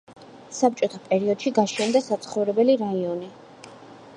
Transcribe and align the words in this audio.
საბჭოთა 0.59 1.01
პერიოდში 1.09 1.53
გაშენდა 1.57 2.01
საცხოვრებელი 2.07 2.79
რაიონი. 2.85 3.29